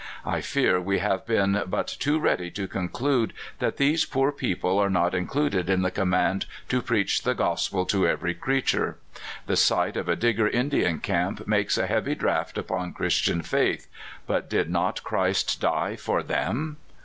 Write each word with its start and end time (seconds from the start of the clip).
I 0.25 0.41
fear 0.41 0.81
we 0.81 0.97
have 0.97 1.27
been 1.27 1.61
but 1.67 1.85
too 1.87 2.17
ready 2.17 2.49
to 2.49 2.67
conclude 2.67 3.33
that 3.59 3.77
these 3.77 4.03
poor 4.03 4.31
people 4.31 4.79
are 4.79 4.89
not 4.89 5.13
included 5.13 5.69
in 5.69 5.83
the 5.83 5.91
command 5.91 6.47
to 6.69 6.81
preach 6.81 7.21
the 7.21 7.35
gospel 7.35 7.85
to 7.85 8.07
every 8.07 8.33
creature. 8.33 8.97
The 9.45 9.55
sight 9.55 9.95
of 9.95 10.09
a 10.09 10.15
Digger 10.15 10.47
Indian 10.47 11.01
camp 11.01 11.45
makes 11.47 11.77
a 11.77 11.85
heavy 11.85 12.15
draft 12.15 12.57
upon 12.57 12.93
Christian 12.93 13.43
faith— 13.43 13.87
but 14.25 14.49
did 14.49 14.71
not 14.71 15.03
Christ 15.03 15.61
die 15.61 15.95
for 15.97 16.23
them 16.23 16.77